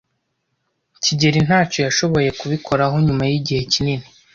kigeli 1.03 1.39
ntacyo 1.47 1.79
yashoboye 1.87 2.29
kubikoraho 2.39 2.95
nyuma 3.05 3.23
yigihe 3.31 3.61
kinini. 3.73 4.07